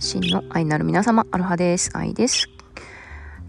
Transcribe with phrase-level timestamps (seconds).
[0.00, 1.90] 真の愛なる皆様、アロハです。
[1.92, 2.48] 愛です。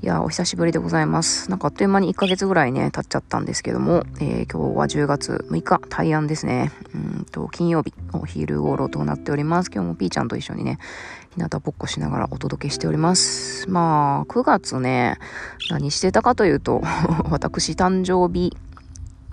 [0.00, 1.50] いや、お久しぶりでございます。
[1.50, 6.72] なんかあっという間に1ヶ月ぐらいね、経っちゃったんですけども、えー、今日は10月6日、大安ですね。
[6.94, 9.70] うんと、金曜日、お昼頃となっております。
[9.70, 10.78] 今日もピーちゃんと一緒にね、
[11.36, 13.68] 日向ぼっこしながらお届けしております。
[13.68, 15.18] まあ、9月ね、
[15.68, 16.80] 何してたかというと、
[17.28, 18.56] 私誕生日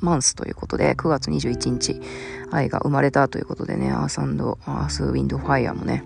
[0.00, 2.00] マンスということで、9月21日、
[2.52, 6.04] 愛が生まれたということでね、アーサンド、アースウィンドファイアもね、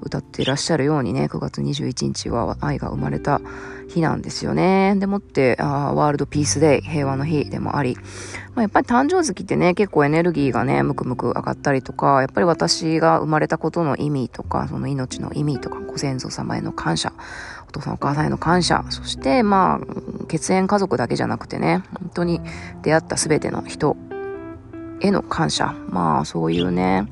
[0.00, 3.40] 歌っていらっしゃるようにね、9月21日は愛が生まれた
[3.88, 4.94] 日なんですよね。
[4.96, 7.96] でもってあ、ワールドピースデイ、平和の日でもあり、
[8.54, 17.12] まあ、やっぱり誕生月ってね、結構エネルギーがね、ムクムク上がったりとか、やっぱり私が生まれたことの意味とか、その命の意味とか、ご先祖様への感謝、
[17.68, 22.40] お父さんお母さんへの感謝、そしてまあ、血縁家族だけじゃなくてね、本当に
[22.82, 23.96] 出会った全ての人
[25.00, 25.74] への感謝。
[25.90, 27.08] まあ、そういうね、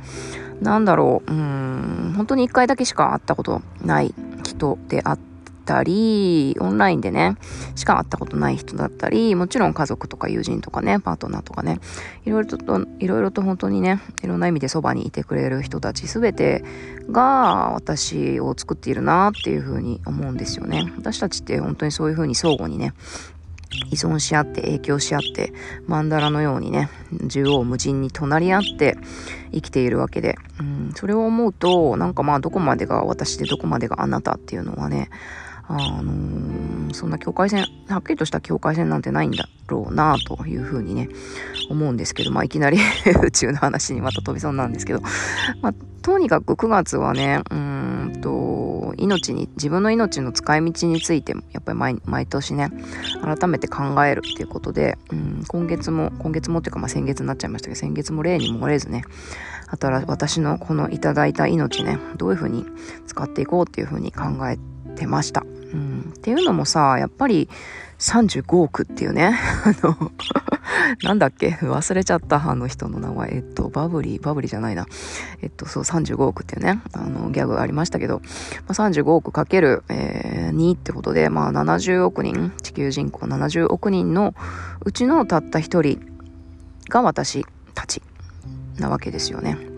[0.61, 5.19] なんだろう、うん、本当に一回だけしか会ったことない人であっ
[5.67, 7.37] たり、オンラインでね、
[7.75, 11.81] しか会ったことない人だったり、もちろん家族とか友人とかね、パートナーとかね、
[12.25, 16.65] いろいろと、いろいろと本当にね、いろんな意味でそばにいてくれる人たちすべて
[17.11, 20.91] が私を作っているなっていうふうに思うんですよね。
[20.97, 22.95] 私たちって本当にそういうふうに相互にね、
[23.91, 25.53] 依存し合って影響し合って
[25.87, 26.89] マンダラのようにね
[27.29, 28.97] 縦横無尽に隣り合って
[29.53, 35.11] 生きているわけで、うん、それを思うとなんかまあどこまでが私でどこまでがあなたっていうのはね
[35.69, 41.09] あのー、そんな境界線はっきりとした境界線なんてないんだろうなというふうにね
[41.71, 42.79] 思うんですけどまあいきなり
[43.25, 45.01] 宇宙の話にまた飛びそうなんですけど、
[45.63, 48.31] まあ、とにかく9月はねうんと
[48.99, 52.71] 命に自分の命の使い道についてもやっぱり毎毎年ね
[53.23, 59.05] 改めて考えるっていうことで、うん、今月も今月もっていうか、まあ、先月になっちゃいましたけど先月も例に漏れずね
[59.69, 62.65] あとは私のこのいただいた命ねどういうふうに
[63.07, 64.59] 使っていこうっていうふうに考え
[64.95, 65.45] てました。
[65.73, 67.49] うん、っていうのもさやっぱり
[67.99, 69.35] 35億っていうね。
[69.65, 70.13] あの
[71.03, 71.49] なんだっけ？
[71.63, 73.31] 忘れちゃった、あの人の名前。
[73.37, 74.87] えっと、バブリー、バブリーじゃないな。
[75.41, 78.23] えっと、そう、35億っていうね、あの、ギャグありましたけど、ま
[78.69, 84.35] あ、35億かける、えー、2ってことで、まあ、70億人、地球人口70億人の
[84.85, 86.01] うちのたった一人
[86.89, 88.03] が私たち
[88.79, 89.76] なわけですよね。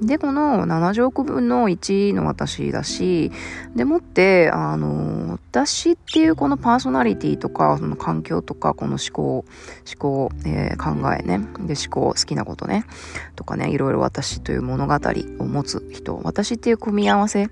[0.00, 3.32] で、この70億分の1の私だし、
[3.74, 9.44] でもって、あの、私っていうこのパーソナリティとか、その環境とか、この思考、思
[9.98, 12.84] 考、えー、考えね、で、思考、好きなことね、
[13.34, 17.48] とかね、いろいろ私という物語を持つ人、私っていう組み合わせ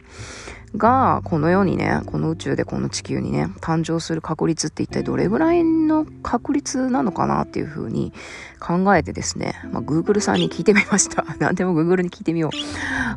[0.77, 8.13] が、この世にね、この宇宙でこの地球にね、誕生する確率って一体どれぐらいの確率なのかなっていうふうに
[8.61, 11.25] 考えてですね、まあ、Google さんに聞いてみました。
[11.39, 12.51] 何でも Google に聞いてみよ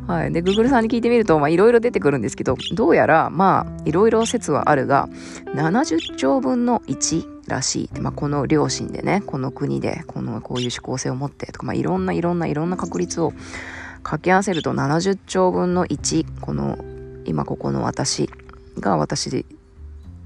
[0.08, 0.10] う。
[0.10, 0.32] はい。
[0.32, 5.08] で、Google さんに聞いてみると、いろいろ出てくるんですけど、どうやら、まあ、いろいろ説はあるが、
[5.54, 8.00] 70兆分の1らしい。
[8.00, 13.32] まあ、この両親でね、この国で、この、こういう思考性を持ってとか、まあ、いろんないろんないろんな確率を
[14.02, 16.78] 掛け合わせると70兆分の1、この
[17.30, 18.28] 今ここの私
[18.78, 19.46] が私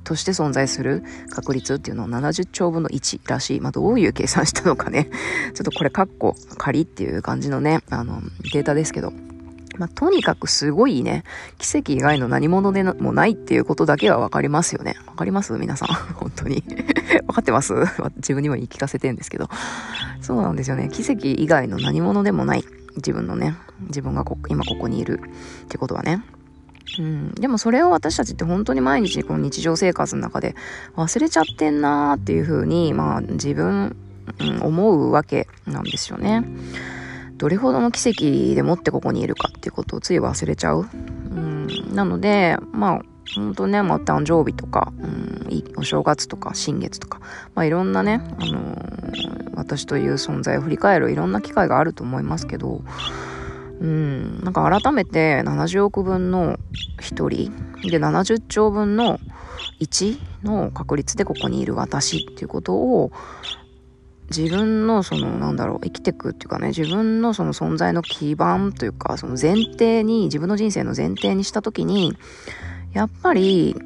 [0.04, 3.60] として存在する確率っていうのを70兆分の1らしい。
[3.60, 5.10] まあ、どういう計算したのかね。
[5.54, 8.22] ちょっとこれ、カッコ仮っていう感じのね、あの、
[8.53, 9.12] データですけど。
[9.76, 11.25] まあ、とにかくすごいね、
[11.59, 14.94] 奇跡以外の何者でもないっていうことだけはわかりますよね。
[15.06, 15.53] わかります？
[15.54, 15.88] 皆さん。
[16.15, 16.62] 本当に。
[17.26, 17.75] わかってます？
[18.16, 19.48] 自分にも言い聞かせてんですけど。
[20.21, 20.91] そうなんですよね。
[20.92, 22.65] 奇跡以外の何者でもない。
[22.97, 23.56] 自分のね、
[23.88, 25.21] 自分がこ今ここにいる
[25.65, 26.22] ってことはね。
[26.99, 30.55] うん、でもそれを私たちって本当に毎日この日常生活の中で
[30.97, 33.97] 忘れちゃってんなーっていう風に、まあ自分、
[34.39, 36.45] うん、思うわけなんですよね。
[37.37, 40.83] どれほどの奇跡でもってここにいるかっていうことをつい忘れちゃう。
[40.83, 43.03] うん、なので、まあ
[43.34, 47.21] 本当ね、まあ誕生日とか、うん、お正月とか新月とか、
[47.55, 52.83] まあいろんなね、あのー、私という存在を振り返るいろんな機会があると思いますけど、
[53.84, 56.57] うん、なんか改めて70億分の
[57.01, 57.28] 1人
[57.83, 59.21] で70兆分の
[59.78, 63.13] 1の確率でここにいる私っていうことを
[64.34, 72.16] 自分のそのなんだろう生きてくっていうかね自分のその存在の基盤というかその前提に自分の人生の前提にした時に
[72.95, 73.77] やっぱり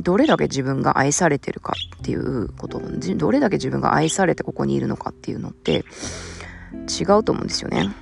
[0.00, 5.84] どれだけ自分が愛されてるかっていうことどれだけ自分が愛されてここにいるのかっていうのって
[6.88, 7.92] 違うと思うんですよね。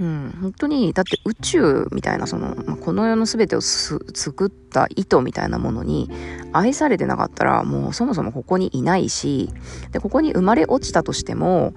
[0.00, 6.10] うん、本当に、だって宇宙みたいな、その、まあ、この世の全てを作った意図みたいなものに
[6.54, 9.50] 愛されてなかったら、もうそもそもここにいないし、
[9.92, 11.74] で、ここに生まれ落ちたとしても、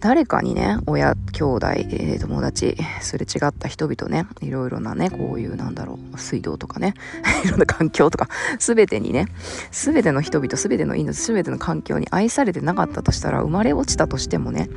[0.00, 6.94] 誰かにね、親、兄弟、えー、友達、すれ違った人々ね、いろいろなね、こういうなんだろう、水道とかね、
[7.44, 8.28] いろんな環境とか、
[8.58, 9.26] すべてにね、
[9.70, 14.70] すべての人々、すべての命、すべての環境に愛されてなかったとしたら、生まれ落ちたとしてもね、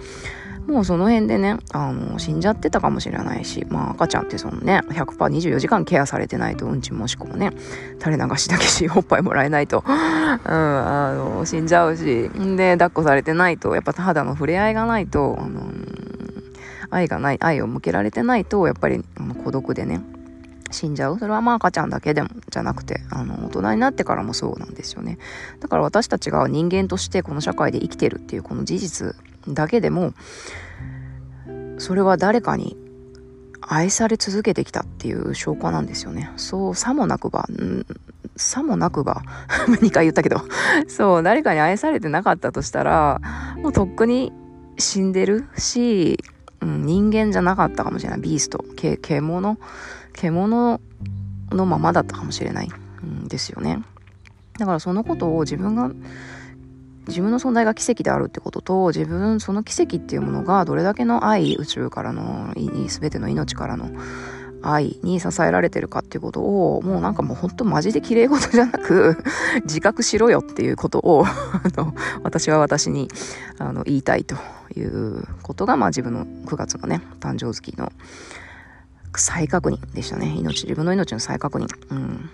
[0.67, 7.51] もうその辺でね、あの、死んじゃってたかもしれないし、まあ赤ちゃんってそのね、100%24 時間ケアされてないと、うんちもしくもね、
[7.99, 15.61] 垂れ流しだけし、おっぱいもらえないと、 うん、あの、死んじゃうし、で、抱っこされてないと、やっぱ肌の触れ合いがないと、あの、
[16.89, 20.01] 愛がない、愛を向けられてないと、やっぱり、あの孤独でね、
[20.71, 21.19] 死んじゃう。
[21.19, 25.17] それはまあ赤ちゃんだけでもじゃなくてあの大人になってからもそうなんですよね。
[25.59, 29.15] だから私たちが人間としてこの社会で生きてるっていうこの事実
[29.47, 30.13] だけでも
[31.77, 32.77] それは誰かに
[33.67, 36.31] 愛され続けてきたっていう証拠なんですよね。
[36.37, 37.85] そう、さもなくば、ん
[38.35, 39.23] さもなくば、
[39.81, 40.41] 2回言ったけど、
[40.87, 43.21] そう、誰かに愛されてなかったとしたら、
[43.57, 44.31] もうとっくに
[44.77, 46.19] 死んでるし、
[46.61, 48.21] うん、人間じゃなかったかもしれない。
[48.21, 49.57] ビースト、け獣、
[50.13, 50.79] 獣
[51.51, 52.69] のままだったかもしれない、
[53.03, 53.81] うんですよね。
[54.59, 55.91] だからそのことを自分が
[57.07, 63.89] 自分の存在が奇跡であるってことと自分その奇跡っていうものがどれだけの愛宇宙からの全ての命からの
[64.61, 69.23] 愛に支えられてるかっていうことをもうなんかもうほんとマジで綺麗事じゃなく
[69.63, 71.93] 自覚しろよっていうことをあの
[72.23, 73.07] 私は私に
[73.59, 74.35] あの言いたいと
[74.75, 77.91] いうことがまあ自分の9月のね誕生月の
[79.17, 80.35] 再確認でしたね。
[80.35, 81.67] 命自分の命の再確認。
[81.91, 82.29] うん。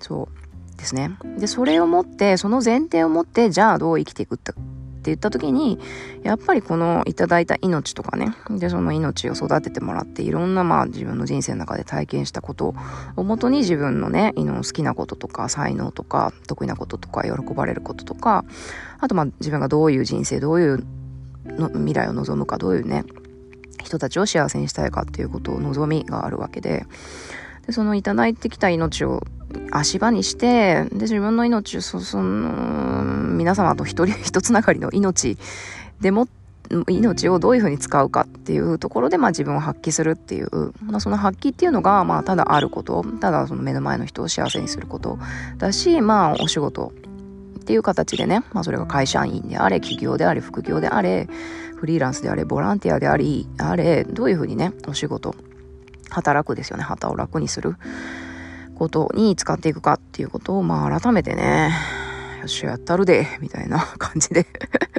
[0.00, 0.51] そう。
[0.76, 1.16] ですね。
[1.38, 4.52] で、それをもって、その前提を持って、じゃあどう生きていくって
[5.04, 5.78] 言った時に、
[6.22, 12.74] やっぱりこのいただいた命とかね、で、その命を育ててもらって、いろんなまあ自分の人生の中で体験したこと
[13.16, 18.44] をもとに自分のね、好きなこととか、才能とか、得意なこととか、喜ばれることとか、
[19.00, 20.84] あとまあ自分がどういう人生、どういう
[21.46, 23.04] の未来を望むか、どういうね、
[23.82, 26.86] 人たちを幸せにしたいかっていうことを望みがあるわけで、
[27.66, 29.22] で、そのいただいてきた命を
[29.70, 33.02] 足場にして、で、自分の命、そその、
[33.36, 35.38] 皆様と一人 一つながりの命
[36.00, 36.28] でも、
[36.88, 45.18] 命をどういうふうに使うかっていうところで、まあ自分を発揮するっていう、まあ、その発揮っていうのが、まあただあること、ただその目の前の人を幸せにすること
[45.58, 46.92] だし、まあお仕事
[47.60, 51.28] っていう形でね、まあそれが会社員であれ、企業であれ、副業であれ、
[51.76, 55.34] フリーランスであれ、ボランティアであり、あれ、どういうふうにね、お仕事、
[56.10, 57.76] 働くですよね、旗を楽にする。
[58.82, 61.70] ことに使っていくかっていうことを、まあ改めてね、
[62.40, 64.44] よっしゃ、やったるで、みたいな感じで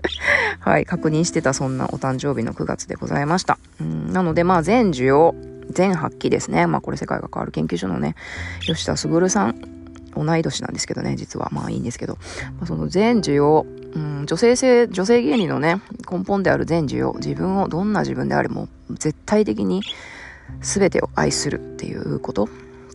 [0.61, 3.57] はい、確認してたそんなお誕生日の9月でございました。
[3.81, 5.35] うんなので、まあ全需要、
[5.69, 6.65] 全発揮ですね。
[6.65, 8.15] まあこれ世界が変わる研究所のね、
[8.61, 9.55] 吉田卓さん、
[10.15, 11.49] 同い年なんですけどね、実は。
[11.51, 12.17] まあいいんですけど、
[12.59, 13.65] まあ、その全需要、
[13.95, 19.81] うん、女性性、女性芸人のね、根本である全需要、自分をどんな自分であれも絶対的に
[20.61, 22.47] 全てを愛するっていうこと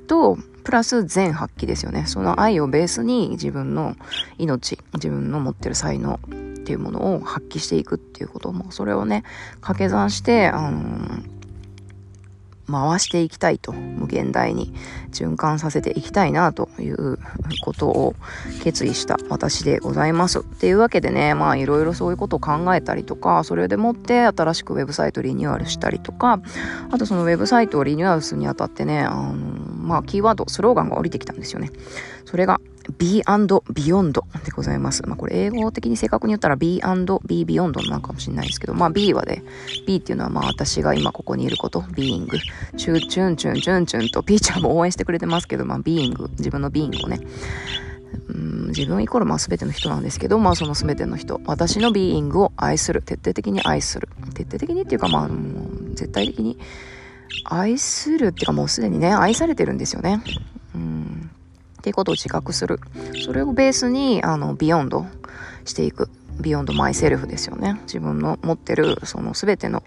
[0.09, 2.05] と、プラス全発揮ですよね。
[2.07, 3.95] その愛をベースに自分の
[4.39, 6.29] 命、自分の持ってる才能っ
[6.65, 9.23] ていうものを発揮していくっていうことも、それをね、
[9.61, 11.39] 掛け算して、あのー
[12.71, 14.73] 回していきたいと、無限大に
[15.11, 17.19] 循環させていきたいなという
[17.65, 18.15] ことを
[18.63, 20.41] 決意した私でございます。
[20.41, 26.41] っていうわけでね、まあいろいろそういうことを考えたりとか、それでもって新しくウェブサイトリニューアルしたりとか、
[26.91, 29.33] あとそのウェブサイトをリニューアルするにあたってね、あの、
[29.89, 31.71] まあキーワード、スローガンが降りてきたんですよね。
[32.25, 32.61] それが、
[32.97, 34.13] B& Beyond
[34.45, 35.07] でございます。
[35.07, 36.81] まあこれ英語的に正確に言ったら B&
[37.27, 39.43] B Beyond なのかもしれないですけど、まあ B はね、
[39.87, 42.29] B っていうのはまあ私が今ここにいること、Being。
[42.77, 47.21] チュンチュンチュンチュンチュンとピーちゃんも応援してくれてますけど、まあ Being、自分の Being をね、
[48.29, 54.09] うん自分イコールまあ全ての人なんですけど、まあその全ての人、私のビーイングを愛する、徹底的に愛する。
[54.35, 55.29] 徹底的にっていうかまあ、
[55.95, 56.59] 絶対的に
[57.45, 60.23] 愛するっていうかもうすでにね、愛されてるんですよね。
[60.75, 61.31] うん
[61.79, 62.81] っていうことを自覚する。
[63.25, 65.07] それをベースに、あの、 beyond
[65.65, 66.11] していく。
[66.41, 67.81] beyond myself ですよね。
[67.83, 69.83] 自分の持ってる、その全ての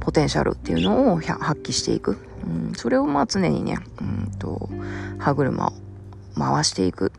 [0.00, 2.16] ポテンシャルっていうのを発揮していく。
[2.44, 4.68] うん、それをまあ常にね、うんと、
[5.18, 5.72] 歯車を
[6.36, 7.12] 回していく。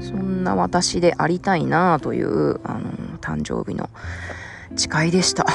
[0.00, 3.90] そんな私でありたいなという、あの、誕生日の
[4.76, 5.46] 誓いでした。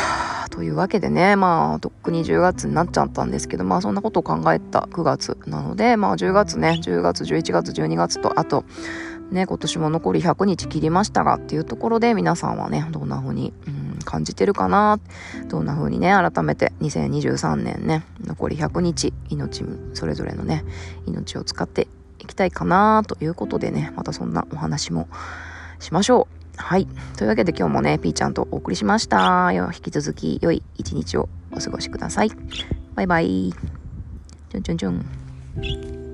[0.49, 8.65] というわけでね、まあ、とっくに10月になっちゃったんですけど、まあ、そんなことを考えた9月なので、まあ、10月ね、10月、11月、12月と、あと、
[9.31, 14.99] ね、今年も残り100日切りましたがっていうところで皆さんはね、どんな風に、うん、感じてるかな
[15.49, 20.63] どんな風にね、改めて2023年ね、残り100日、命、それぞれのね、
[21.05, 21.87] 命を使って
[22.19, 25.09] いきたいかなということでね、またそんなお話も
[25.79, 26.36] しましょう。
[26.57, 26.87] はい。
[27.17, 29.51] というわけで今日もね、ピーちゃんとお送りしました。
[29.53, 32.31] 引き続き良い一日をお過ごしください。
[32.95, 33.53] バイバイ。
[34.49, 36.06] ちょんちょんちょん。